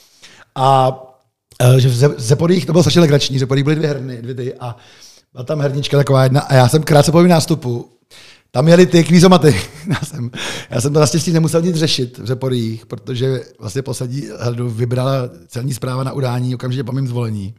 [0.55, 0.99] A
[1.79, 4.77] že v Zeporích to bylo strašně legrační, Zeporích byly dvě herny, dvě ty a
[5.33, 7.97] byla tam hernička taková jedna a já jsem krátce po nástupu
[8.57, 9.61] tam jeli ty kvízomaty.
[9.89, 10.31] Já jsem,
[10.71, 15.75] já jsem to naštěstí nemusel nic řešit v Řeporích, protože vlastně poslední hladu vybrala celní
[15.75, 17.55] zpráva na udání okamžitě po mým zvolení.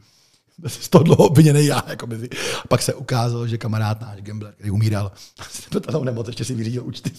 [0.68, 1.84] Z toho dlouho obviněný já.
[1.88, 2.30] Jako mezi.
[2.64, 5.12] A pak se ukázalo, že kamarád náš gambler, který umíral,
[5.70, 7.12] to tam nemoc, ještě si vyřídil účty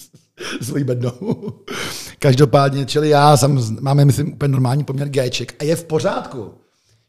[0.62, 1.52] svojí bednou.
[2.18, 6.54] Každopádně, čili já jsem, máme, myslím, úplně normální poměr Gček a je v pořádku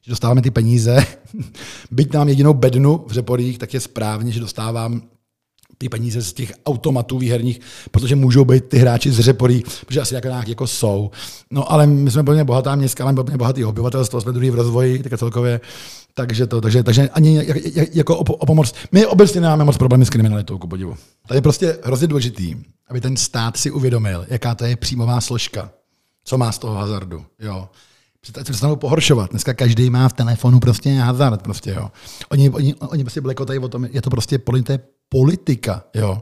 [0.01, 1.05] že dostáváme ty peníze.
[1.91, 5.01] Byť nám jedinou bednu v Řeporích, tak je správně, že dostávám
[5.79, 7.59] ty peníze z těch automatů výherních,
[7.91, 11.11] protože můžou být ty hráči z řeporí, protože asi nějak jako jsou.
[11.51, 15.03] No ale my jsme plně bohatá městská, máme plně bohatý obyvatelstvo, jsme druhý v rozvoji,
[15.03, 15.61] tak celkově.
[16.13, 17.45] Takže to, takže, takže ani
[17.93, 18.73] jako o, o pomoc.
[18.91, 20.95] My obecně nemáme moc problémy s kriminalitou, ku podivu.
[21.27, 22.55] To je prostě hrozně důležitý,
[22.87, 25.71] aby ten stát si uvědomil, jaká to je příjmová složka,
[26.23, 27.25] co má z toho hazardu.
[27.39, 27.69] Jo.
[28.43, 29.29] Přestanou pohoršovat.
[29.29, 31.41] Dneska každý má v telefonu prostě hazard.
[31.41, 31.89] Prostě, jo.
[32.29, 34.79] Oni, oni, oni prostě blekotají o tom, je to prostě polité
[35.09, 36.21] politika, jo.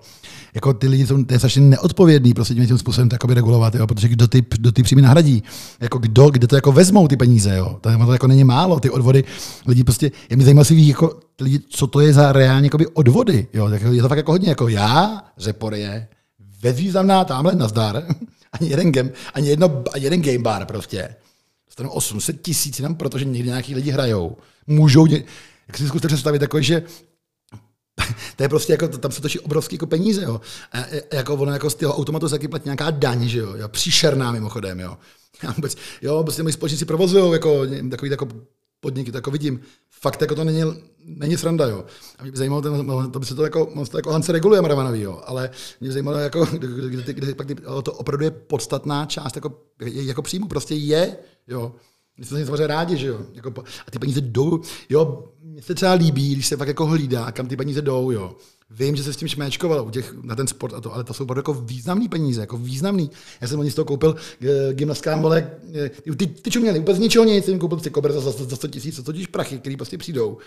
[0.55, 3.87] Jako ty lidi jsou, to je strašně neodpovědný prostě tím, tím způsobem to regulovat, jo,
[3.87, 5.43] protože kdo ty, kdo ty příjmy nahradí,
[5.79, 7.77] jako kdo, kde to jako vezmou ty peníze, jo.
[7.81, 9.23] To, to jako není málo, ty odvody,
[9.67, 13.69] lidi prostě, je mi ví, jako lidi, co to je za reálně jakoby odvody, jo.
[13.91, 16.07] Je to fakt jako hodně, jako já, Řeporie,
[16.61, 18.03] bezvýznamná tamhle nazdar,
[18.59, 21.15] ani jeden, game, ani, jedno, ani jeden game bar prostě.
[21.77, 24.37] Dostanu 800 tisíc jenom protože někdy nějaký lidi hrajou.
[24.67, 25.05] Můžou,
[25.67, 26.83] jak si zkuste představit, jako, že
[28.35, 30.41] to je prostě jako, tam se točí obrovský jako peníze, jo.
[30.71, 30.77] A,
[31.13, 33.67] jako ono jako z toho automatu se platí nějaká daň, že jo, jo.
[33.67, 34.97] příšerná mimochodem, jo.
[35.43, 38.27] Já vůbec, jo, prostě moji společníci provozují jako takový jako
[38.79, 39.59] podniky, to jako vidím.
[39.89, 40.61] Fakt jako to není,
[41.03, 41.85] není sranda, jo.
[42.19, 44.61] A mě by zajímalo, ten, to by se to jako, moc to jako Hance reguluje
[44.61, 45.21] Maravanový, jo.
[45.25, 47.47] Ale mě by zajímalo, jako, kde, kde, kde, pak
[47.83, 51.75] to opravdu je podstatná část jako, jako příjmu, prostě je, jo.
[52.17, 53.19] My jsme samozřejmě rádi, že jo.
[53.33, 57.31] Jako, a ty peníze jdou, jo, mně se třeba líbí, když se fakt jako hlídá,
[57.31, 58.35] kam ty peníze jdou, jo.
[58.69, 61.13] Vím, že se s tím šméčkovalo u těch, na ten sport a to, ale to
[61.13, 63.11] jsou opravdu jako významné peníze, jako významný.
[63.41, 65.51] Já jsem oni z toho koupil uh, gymnastkám, ale
[66.17, 68.95] ty, ty čuměli, vůbec ničeho nic, jsem koupil si kober za, za, za 100 tisíc,
[68.95, 70.37] to totiž prachy, které prostě přijdou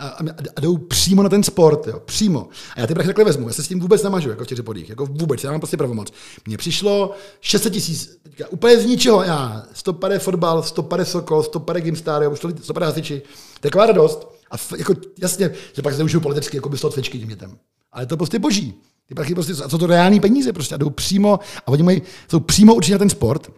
[0.00, 0.18] a, a,
[0.56, 2.48] a jdou přímo na ten sport, jo, přímo.
[2.76, 4.62] A já ty prachy takhle vezmu, já se s tím vůbec nemažu, jako v těch
[4.62, 6.12] podích, jako vůbec, já mám prostě pravomoc.
[6.46, 12.36] Mně přišlo 600 tisíc, teďka úplně z ničeho, já, 150 fotbal, 150 sokol, 150 gymstar,
[12.36, 14.39] 150 hasiči, to je taková radost.
[14.50, 17.58] A f, jako, jasně, že pak zneužiju politicky, jako by z toho cvičky tím dětem.
[17.92, 18.74] Ale to prostě boží.
[19.06, 22.02] Ty prachy prostě, a co to reální peníze prostě, a jdou přímo, a oni mají,
[22.30, 23.50] jsou přímo určitě na ten sport,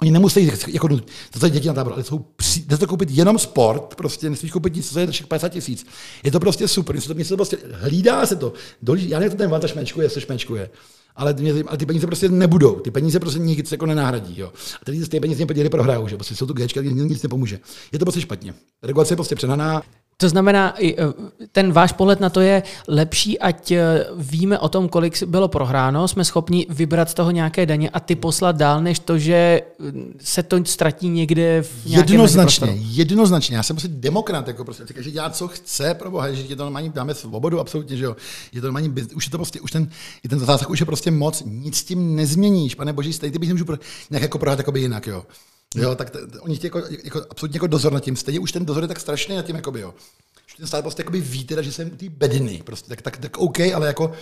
[0.00, 0.88] Oni nemusí, jako,
[1.30, 2.24] to jsou děti na tábor, ale jsou,
[2.66, 5.86] jde to koupit jenom sport, prostě nesmíš koupit nic, co je 50 tisíc.
[6.24, 8.52] Je to prostě super, to, se to prostě, hlídá se to.
[8.82, 10.70] Dolí, já nevím, ten vanta šmečkuje, se šmečkuje.
[11.16, 12.74] Ale, mě, ale ty peníze prostě nebudou.
[12.74, 14.40] Ty peníze prostě nikdy se jako nenahradí.
[14.40, 14.52] Jo.
[14.82, 17.60] A ty, ty peníze mě prohrajou, že prostě jsou to Gčka, nic nepomůže.
[17.92, 18.54] Je to prostě špatně.
[18.82, 19.82] Regulace je prostě přenaná.
[20.20, 20.94] To znamená, e,
[21.52, 26.08] ten váš pohled na to je lepší, ať e, víme o tom, kolik bylo prohráno,
[26.08, 29.62] jsme schopni vybrat z toho nějaké daně a ty poslat dál, než to, že e,
[30.20, 33.56] se to ztratí někde v nějakém Jednoznačně, jednoznačně.
[33.56, 36.62] Já jsem prostě demokrat, jako prostě, že dělá, co chce, pro boha, že je to
[36.62, 38.16] normální, dáme svobodu, absolutně, že jo.
[38.52, 39.90] Je to normální, už je to prostě, už ten,
[40.28, 43.48] ten zásah už je prostě moc, nic s tím nezměníš, pane boží, stejně ty bych
[43.48, 43.76] nemůžu pro,
[44.10, 45.22] nějak jako prohrát jinak, jo.
[45.74, 48.16] Jo, tak t- oni chtějí jako, jako, absolutně jako dozor nad tím.
[48.16, 49.94] Stejně už ten dozor je tak strašný nad tím, jakoby, jo.
[50.46, 53.38] Už ten stát prostě jakoby ví, teda, že jsem ty bedny, prostě, tak, tak, tak
[53.38, 54.12] OK, ale jako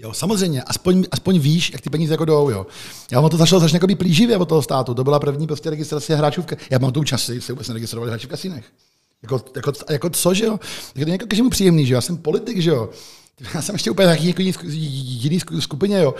[0.00, 2.66] Jo, samozřejmě, aspoň, aspoň víš, jak ty peníze jako jdou, jo.
[3.10, 4.94] Já mám to zašel strašně jakoby plíživě od toho státu.
[4.94, 8.26] To byla první prostě registrace hráčů v Já mám tu časy, se vůbec neregistroval hráči
[8.26, 8.64] v kasínech.
[9.22, 10.58] Jako, jako, jako, co, že jo?
[10.94, 11.96] Tak to je jako každému příjemný, že jo?
[11.96, 12.90] Já jsem politik, že jo?
[13.54, 16.14] Já jsem ještě úplně nějaký jako jiný skupině, jo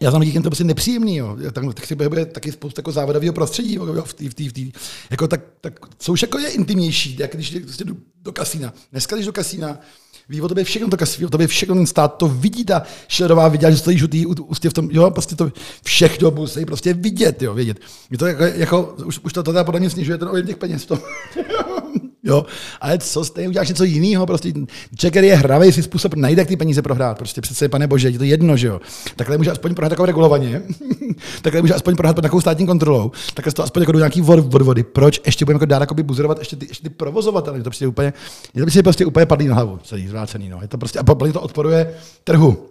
[0.00, 1.36] já znám díky to prostě nepříjemný, jo.
[1.52, 4.52] Tak, tak si bude taky spousta jako závadového prostředí, jo, v tý, v tý, v
[4.52, 4.72] tý.
[5.10, 8.72] Jako, tak, tak, co už jako je intimnější, jak když prostě jdu do kasína.
[8.92, 9.78] Dneska, když do kasína,
[10.28, 13.48] ví o tobě všechno to kasí, o tobě všechno ten stát to vidí, ta šledová
[13.48, 15.52] viděla, že stojíš u, tý, u, u v tom, jo, prostě to
[15.84, 17.80] všechno musí prostě vidět, jo, vědět.
[18.10, 20.82] Je to jako, jako už, už to teda podle mě snižuje ten objem těch peněz
[20.82, 20.98] v tom.
[22.30, 22.46] Jo,
[22.80, 24.52] ale co stejně uděláš něco jiného, prostě
[25.00, 27.18] Checker je hravý, si způsob najde, jak ty peníze prohrát.
[27.18, 28.80] Prostě přece, pane bože, je to jedno, že jo.
[29.16, 30.62] Takhle může aspoň prohrát takovou regulovaně,
[31.42, 34.82] takhle může aspoň prohrát pod takovou státní kontrolou, takhle to aspoň jako do nějaký odvody.
[34.82, 37.58] Proč ještě budeme jako dál jako buzerovat ještě ty, ještě ty provozovatele?
[37.58, 38.12] To prostě úplně,
[38.54, 40.48] je to prostě, prostě úplně padlý na hlavu, celý zvrácený.
[40.48, 40.58] No.
[40.62, 42.69] Je to prostě, a to odporuje trhu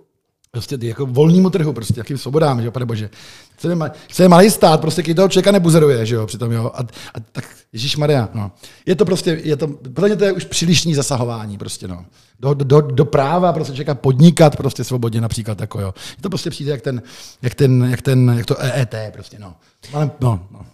[0.52, 3.10] prostě jako volnému trhu, prostě jakým svobodám, že jo, pane bože.
[3.54, 6.72] Chceme, chceme malý stát, prostě když toho člověka nebuzeruje, že jo, přitom, jo.
[6.74, 6.80] A,
[7.14, 8.52] a tak, Ježíš Maria, no.
[8.86, 12.06] Je to prostě, je to, podle mě to je už přílišní zasahování, prostě, no.
[12.40, 15.94] Do, do, do práva prostě člověka podnikat prostě svobodně například, jako jo.
[16.18, 17.02] Je to prostě přijde jak ten,
[17.42, 19.56] jak ten, jak ten, jak to EET, prostě, no.
[19.94, 20.66] no, no.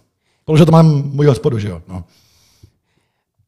[0.44, 2.04] Položil to mám můj hospodu, že jo, no.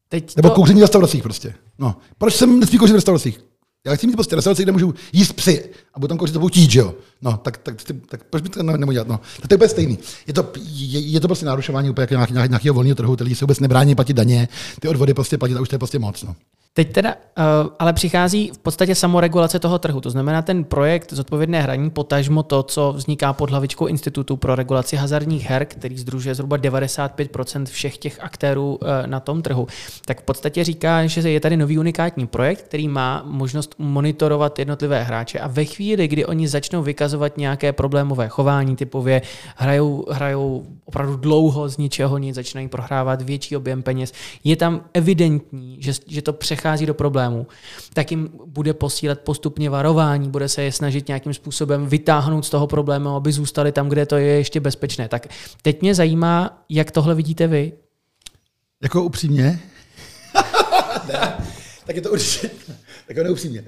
[0.09, 0.55] Teď Nebo to...
[0.55, 1.53] kouření v restauracích prostě.
[1.79, 1.95] No.
[2.17, 3.48] Proč jsem nesmí kouřit v restauracích?
[3.89, 6.59] Já chci mít prostě restauraci, kde můžu jíst psy a budu tam kouřit to budou
[6.69, 6.93] že jo?
[7.21, 9.07] No, tak, tak, tak, tak proč by to nemohl dělat?
[9.07, 9.99] No, to je úplně stejný.
[10.27, 12.07] Je to, je, je to prostě narušování úplně
[12.47, 14.47] nějakého, volného trhu, lidi se vůbec nebrání platit daně,
[14.79, 16.23] ty odvody prostě platit a už to je prostě moc.
[16.23, 16.35] No.
[16.79, 17.43] Teď teda uh,
[17.79, 20.01] ale přichází v podstatě samoregulace toho trhu.
[20.01, 24.95] To znamená ten projekt zodpovědné hraní, potažmo to, co vzniká pod hlavičkou Institutu pro regulaci
[24.95, 29.67] hazardních her, který združuje zhruba 95% všech těch aktérů uh, na tom trhu,
[30.05, 35.03] tak v podstatě říká, že je tady nový unikátní projekt, který má možnost monitorovat jednotlivé
[35.03, 39.21] hráče a ve chvíli, kdy oni začnou vykazovat nějaké problémové chování, typově
[39.55, 44.13] hrajou, hrajou opravdu dlouho z ničeho nic, začínají prohrávat větší objem peněz,
[44.43, 47.47] je tam evidentní, že, že to přechází přichází do problémů,
[47.93, 52.67] tak jim bude posílat postupně varování, bude se je snažit nějakým způsobem vytáhnout z toho
[52.67, 55.07] problému, aby zůstali tam, kde to je ještě bezpečné.
[55.07, 55.27] Tak
[55.61, 57.73] teď mě zajímá, jak tohle vidíte vy.
[58.83, 59.59] Jako upřímně?
[61.07, 61.37] ne,
[61.85, 62.49] tak je to určitě,
[63.07, 63.63] tak je upřímně.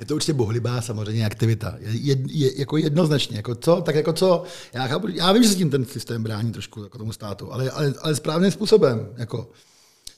[0.00, 1.76] je to určitě bohlibá samozřejmě aktivita.
[1.80, 3.36] Je, je, jako jednoznačně.
[3.36, 6.52] Jako co, tak jako co, já, chápu, já vím, že se tím ten systém brání
[6.52, 9.08] trošku jako tomu státu, ale, ale, ale správným způsobem.
[9.16, 9.50] Jako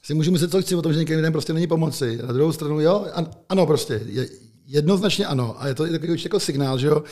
[0.06, 2.18] si můžu myslet, co chci o tom, že někým lidem prostě není pomoci.
[2.26, 3.06] Na druhou stranu, jo,
[3.48, 4.28] ano, prostě, je,
[4.66, 5.62] jednoznačně ano.
[5.62, 7.02] A je to takový jako signál, že jo,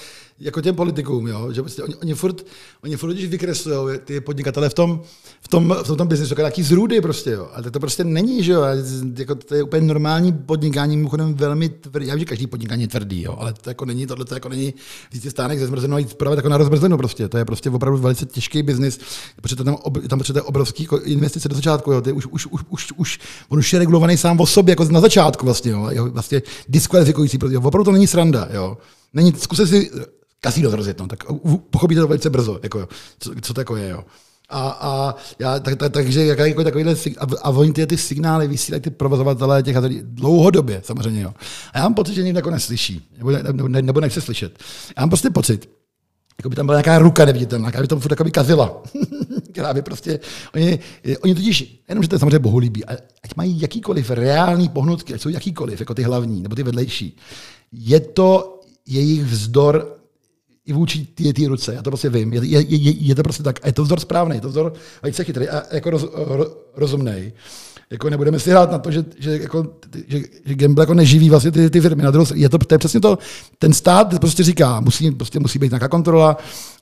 [0.41, 2.47] jako těm politikům, jo, že prostě oni, oni furt,
[2.83, 5.01] oni furt když vykreslují ty podnikatele v tom,
[5.41, 7.49] v tom, v tom, tom biznesu, jako nějaký zrůdy prostě, jo.
[7.55, 8.63] Ale to prostě není, že jo,
[9.19, 12.07] jako to je úplně normální podnikání, mimochodem velmi tvrdý.
[12.07, 14.49] Já vím, že každý podnikání je tvrdý, jo, ale to jako není, tohle to jako
[14.49, 14.75] není
[15.13, 17.29] víc stánek ze zmrzenou jít zpravit jako na rozmrzlenou prostě.
[17.29, 19.01] To je prostě opravdu velice těžký biznis,
[19.41, 19.77] protože tam,
[20.09, 22.03] tam potřebuje obrovský jako investice do začátku, jo.
[22.07, 23.19] Je už, už, už, už, už,
[23.49, 26.11] on už je regulovaný sám o sobě, jako na začátku vlastně, jo.
[26.11, 28.79] Vlastně diskvalifikující, protože opravdu to není sranda, jo.
[29.13, 29.91] Není, zkuste si
[30.45, 31.25] kasíno zrozit, no, tak
[31.71, 33.89] pochopíte to velice brzo, jako, co, co to jako je.
[33.89, 34.05] Jo.
[34.49, 36.95] A, a já, tak, tak, takže jak, jako takovýhle,
[37.43, 41.23] a, oni ty, ty signály vysílají ty provozovatelé těch dlouhodobě samozřejmě.
[41.23, 41.35] Jo.
[41.73, 44.59] A já mám pocit, že někdo jako neslyší, nebo, ne, nebo, ne, nebo nechce slyšet.
[44.97, 45.71] Já mám prostě pocit,
[46.39, 48.83] jako by tam byla nějaká ruka neviditelná, která by tam furt kazila.
[49.53, 50.21] která by prostě,
[50.55, 50.79] oni,
[51.21, 55.29] oni totiž, jenom, že to je samozřejmě bohulíbí, ať mají jakýkoliv reální pohnutky, ať jsou
[55.29, 57.17] jakýkoliv, jako ty hlavní, nebo ty vedlejší,
[57.73, 60.04] je to jejich vzdor
[60.67, 61.75] i vůči té ruce.
[61.75, 62.33] Já to prostě vím.
[62.33, 63.61] Je, je, je, je, to prostě tak.
[63.63, 64.73] A je to vzor správný, je to vzor
[65.03, 66.47] velice chytrý a jako roz, ro,
[66.77, 67.33] rozumný
[67.91, 69.67] jako nebudeme si hrát na to, že, že, jako,
[70.09, 72.03] že, že Gamble jako neživí vlastně ty, ty firmy.
[72.03, 73.19] Na druhou, je to, to je přesně to,
[73.59, 76.37] ten stát prostě říká, musí, prostě musí být nějaká kontrola,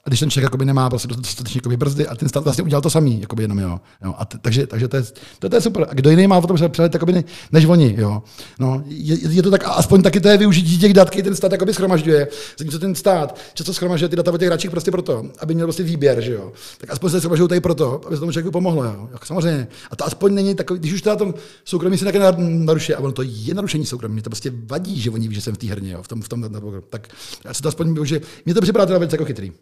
[0.04, 2.82] a když ten člověk jakoby nemá prostě dostatečně jakoby brzdy a ten stát vlastně udělal
[2.82, 3.80] to samý, jakoby jenom, jo.
[4.04, 4.14] jo.
[4.18, 5.02] A t, takže, takže to, je,
[5.38, 5.86] to, to, je super.
[5.90, 8.22] A kdo jiný má o tom přehled jakoby ne, než oni, jo.
[8.58, 11.52] No, je, je, to tak, aspoň taky to je využití těch dat, který ten stát
[11.52, 12.28] jakoby schromažďuje.
[12.58, 15.82] Zatímco ten stát často schromažďuje ty data o těch hráčích prostě proto, aby měl prostě
[15.82, 16.52] výběr, že jo.
[16.78, 19.08] Tak aspoň se schromažďují tady proto, aby se tomu člověku pomohlo, jo.
[19.12, 19.68] Jako, samozřejmě.
[19.90, 21.34] A to aspoň není takový, když už to na tom
[21.64, 25.10] soukromí se také naruší, a ono to je narušení soukromí, mě to prostě vadí, že
[25.10, 26.44] oni ví, že jsem v té herně, jo, v tom, v tom,
[26.90, 27.08] tak
[27.44, 29.52] já se to aspoň, že mě to připadá teda velice jako chytrý.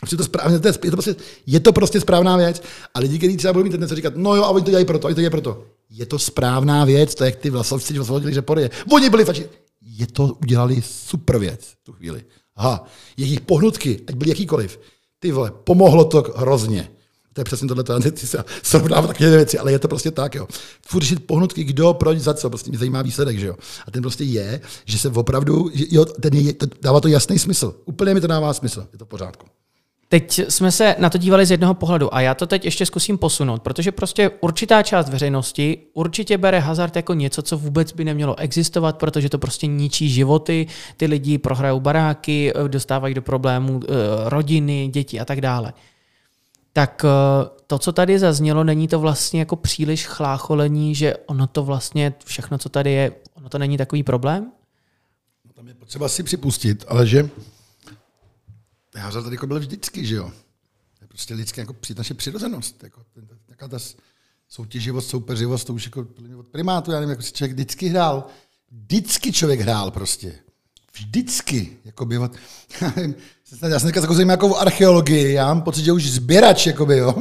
[0.00, 2.62] Prostě to správně, to je, je, to prostě, je to prostě správná věc.
[2.94, 5.06] A lidi, kteří třeba budou mít tendenci říkat, no jo, a oni to dělají proto,
[5.06, 5.64] oni to dělají proto.
[5.90, 8.70] Je to správná věc, to je jak ty vlasovci, vlasovci, že pory.
[8.92, 9.48] Oni byli fači.
[9.82, 12.24] Je to udělali super věc v tu chvíli.
[12.56, 12.84] Aha,
[13.16, 14.80] jejich pohnutky, ať byly jakýkoliv.
[15.18, 16.90] Ty vole, pomohlo to hrozně.
[17.32, 20.48] To je přesně tohle, ty se srovnávat takové věci, ale je to prostě tak, jo.
[20.86, 23.54] Furt řešit pohnutky, kdo, proč, za co, prostě mě zajímá výsledek, že jo.
[23.86, 27.74] A ten prostě je, že se opravdu, jo, ten je, to, dává to jasný smysl.
[27.84, 29.46] Úplně mi to dává smysl, je to v pořádku.
[30.12, 33.18] Teď jsme se na to dívali z jednoho pohledu a já to teď ještě zkusím
[33.18, 38.38] posunout, protože prostě určitá část veřejnosti určitě bere hazard jako něco, co vůbec by nemělo
[38.38, 43.88] existovat, protože to prostě ničí životy, ty lidi prohrajou baráky, dostávají do problémů eh,
[44.24, 45.72] rodiny, děti a tak dále.
[46.72, 51.64] Tak eh, to, co tady zaznělo, není to vlastně jako příliš chlácholení, že ono to
[51.64, 54.52] vlastně, všechno, co tady je, ono to není takový problém?
[55.54, 57.30] Tam je potřeba si připustit, ale že
[58.96, 60.32] hazard tady jako byl vždycky, že jo.
[60.98, 62.82] To je prostě lidské jako naše přirozenost.
[62.82, 63.02] Jako,
[63.46, 63.78] taká ta
[64.48, 66.06] soutěživost, soupeřivost, to už jako
[66.38, 68.26] od primátu, já nevím, jako si člověk vždycky hrál.
[68.70, 70.38] Vždycky člověk hrál prostě.
[70.92, 71.76] Vždycky.
[71.84, 72.14] Jako by,
[72.80, 73.14] já, nevím,
[73.68, 77.14] já jsem teďka zakouzím jako v archeologii, já mám pocit, že už sběrač, jakoby, jo.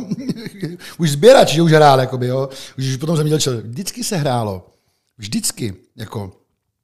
[0.97, 2.49] už sběrač, že už hrál, jakoby, jo.
[2.77, 3.62] Už potom zemědělčil.
[3.62, 4.69] Vždycky se hrálo.
[5.17, 5.75] Vždycky.
[5.95, 6.32] Jako,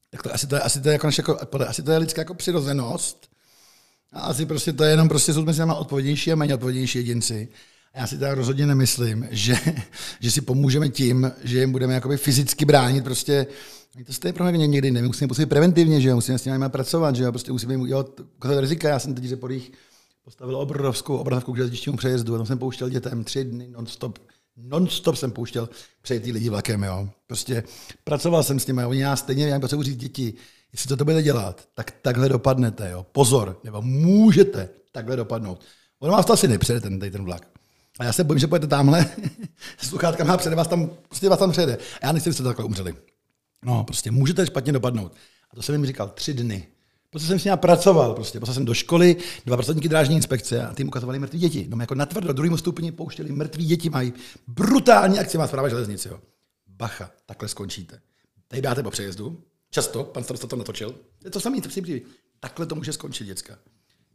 [0.09, 2.33] tak to, asi, to je, asi to je, jako, jako, asi to je lidská jako
[2.33, 3.29] přirozenost.
[4.15, 7.47] A asi prostě to je jenom, prostě jsou mezi námi odpovědnější a méně odpovědnější jedinci.
[7.93, 9.55] A já si tak rozhodně nemyslím, že,
[10.19, 13.47] že si pomůžeme tím, že jim budeme jakoby fyzicky bránit prostě
[14.03, 17.15] to stejně pro mě někdy nevím, musíme působit preventivně, že jo, musíme s nimi pracovat,
[17.15, 17.81] že jo, prostě musíme jim
[18.37, 18.89] ukázat rizika.
[18.89, 19.71] Já jsem teď že podích
[20.23, 24.19] postavil obrovskou obrazovku k železničnímu přejezdu a tam jsem pouštěl dětem tři dny non-stop
[24.57, 25.69] Non-stop jsem pouštěl
[26.01, 27.09] přejít ty lidi vlakem, jo.
[27.27, 27.63] Prostě
[28.03, 30.33] pracoval jsem s nimi, oni já stejně já potřebuji říct děti,
[30.73, 33.05] jestli to, to budete dělat, tak takhle dopadnete, jo.
[33.11, 35.61] Pozor, nebo můžete takhle dopadnout.
[35.99, 37.47] Ono vás to asi nepřejde, ten, ten vlak.
[37.99, 39.05] A já se bojím, že pojete tamhle
[39.77, 41.77] s sluchátkama a přede vás tam, prostě vás tam přejede.
[42.01, 42.95] A já nechci, abyste takhle umřeli.
[43.65, 45.11] No, prostě můžete špatně dopadnout.
[45.51, 46.67] A to jsem jim říkal tři dny.
[47.15, 48.39] Prostě jsem s ním pracoval, prostě.
[48.39, 51.67] Poslal jsem do školy, dva pracovníky drážní inspekce a ty ukazovali mrtví děti.
[51.69, 54.13] No, jako natvrdo, druhým stupni pouštěli mrtví děti, mají
[54.47, 56.09] brutální akci, má zpráva železnice.
[56.09, 56.19] Jo.
[56.67, 57.99] Bacha, takhle skončíte.
[58.47, 61.69] Tady dáte po přejezdu, často, pan starosta to natočil, je to samý, to
[62.39, 63.57] Takhle to může skončit, děcka.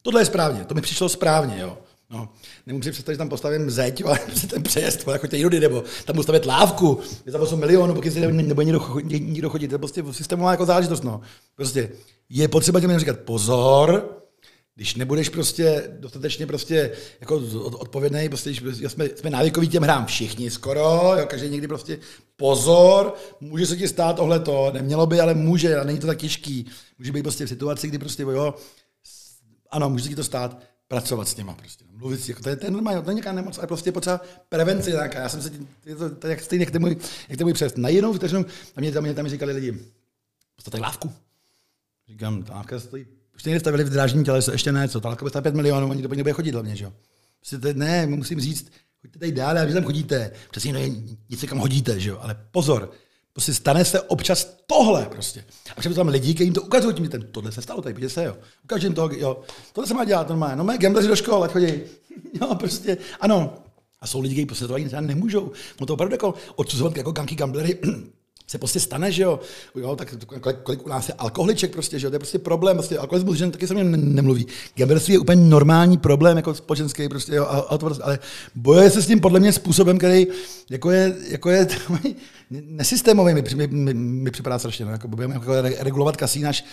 [0.02, 1.78] Tohle je správně, to mi přišlo správně, jo.
[2.10, 2.28] No,
[2.66, 4.18] nemůžu si představit, že tam postavím zeď, ale
[4.50, 8.12] ten přejezd, jako ty jinudy, nebo tam budu stavět lávku, je za 8 milionů, pokud
[8.12, 9.68] si nebude nikdo, chodit, nikdo chodit.
[9.68, 11.04] To je prostě systémová jako záležitost.
[11.04, 11.20] No.
[11.56, 11.90] Prostě
[12.28, 14.16] je potřeba těm říkat pozor,
[14.74, 17.36] když nebudeš prostě dostatečně prostě jako
[17.72, 18.50] odpovědný, prostě,
[18.88, 21.98] jsme, jsme návykoví těm hrám všichni skoro, jo, každý někdy prostě
[22.36, 26.18] pozor, může se ti stát tohle to, nemělo by, ale může, a není to tak
[26.18, 26.66] těžký.
[26.98, 28.54] Může být prostě v situaci, kdy prostě, jo,
[29.70, 31.85] ano, může se ti to stát, pracovat s nima prostě.
[31.92, 34.20] No, mluvit si, jako to je, je normální, to je nějaká nemoc, ale prostě potřeba
[34.48, 35.18] prevence nějaká.
[35.18, 35.50] Já jsem se,
[35.87, 36.96] je to, to jak stejně, jak to můj,
[37.29, 37.79] jak přest.
[37.79, 39.79] Na jinou vteřinu, tam mě, tam, mě, tam říkali lidi,
[40.55, 41.12] prostě lávku.
[42.09, 45.24] Říkám, ta lávka stojí, už někde stavili v drážním těle, ještě ne, co, ta lávka
[45.24, 46.92] bude 5 milionů, oni to nebude chodit hlavně, že jo.
[47.40, 48.72] Prostě to, ne, musím říct,
[49.03, 50.81] choďte tady dál, a vy tam chodíte, přesně no,
[51.29, 52.92] nic kam hodíte, že jo, ale pozor,
[53.32, 55.44] Prostě stane se občas tohle prostě.
[55.76, 58.14] A přijde tam lidi, kteří jim to ukazují, tím, ten, tohle se stalo, tady podívejte
[58.14, 58.36] se, jo.
[58.64, 59.40] Ukážu jim to, jo.
[59.72, 60.56] Tohle se má dělat normálně.
[60.56, 61.72] No mé gambleři do školy, ať chodí.
[62.40, 63.54] Jo, prostě, ano.
[64.00, 65.52] A jsou lidi, kteří prostě to ani nemůžou.
[65.80, 67.78] No to opravdu jako odsuzovat jako ganky gamblery,
[68.50, 69.40] se prostě stane, že jo,
[69.74, 72.76] jo tak kolik, kolik, u nás je alkoholiček prostě, že jo, to je prostě problém,
[72.76, 74.46] prostě alkoholismus žen taky se mě nemluví.
[74.74, 78.18] Gamblerství je úplně normální problém, jako společenský, prostě, jo, a, to, ale
[78.54, 80.26] bojuje se s tím podle mě způsobem, který
[80.70, 81.66] jako je, jako je
[82.50, 86.64] nesystémový, mi, mi, mi, mi připadá strašně, no, jako budeme jako regulovat kasínaš,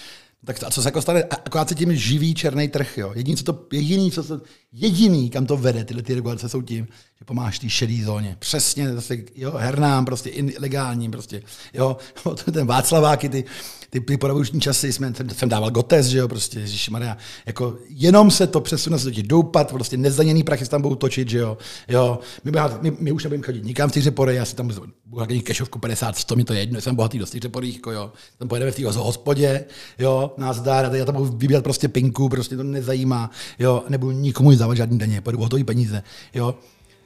[0.47, 1.23] tak a co se jako stane?
[1.23, 2.97] Akorát se tím živí černý trh.
[2.97, 3.11] Jo.
[3.15, 4.41] Jediný, co to, jediný, co to,
[4.73, 6.87] jediný, kam to vede, tyhle ty regulace jsou tím,
[7.19, 8.35] že pomáháš té šedé zóně.
[8.39, 11.41] Přesně, zase, jo, hernám, prostě ilegálním, prostě,
[11.73, 11.97] jo,
[12.51, 13.43] ten Václaváky, ty,
[13.89, 18.47] ty, ty poravuční časy, jsme, jsem dával gotes, že jo, prostě, Maria, jako jenom se
[18.47, 22.19] to přesune, se to doupat, prostě nezdaněný prachy se tam budou točit, že jo, jo,
[22.43, 24.67] my, my, my už nebudeme chodit nikam v těch řepory, já si tam
[25.05, 28.11] budu kešovku 50, 100, mi to je jedno, jsem bohatý do těch řeporých, jako jo,
[28.37, 29.65] tam pojedeme v té hospodě,
[29.99, 34.55] jo, nás dá, já tam budu vybírat prostě pinku, prostě to nezajímá, jo, nebudu nikomu
[34.55, 36.55] dávat žádný daně, půjdu hotový peníze, jo,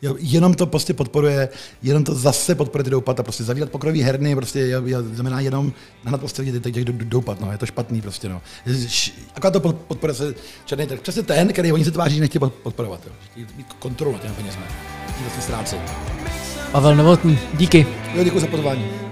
[0.01, 1.49] Jo, jenom to prostě podporuje,
[1.83, 5.39] jenom to zase podporuje ty doupat a prostě zavírat pokrový herny, prostě je, je, znamená
[5.39, 8.41] jenom nahnat prostě těch, těch doupat, no, je to špatný prostě, no.
[9.35, 10.35] Akorát to podporuje se
[10.65, 11.01] černý trh.
[11.01, 13.11] Přesně ten, který oni se tváří, že nechtějí podporovat, jo.
[13.31, 14.63] Chtějí mít kontrolu nad těmi penězmi.
[15.07, 15.81] Tím vlastně ztrácejí.
[16.71, 17.87] Pavel Novotný, díky.
[18.13, 19.10] Jo, děkuji za pozvání.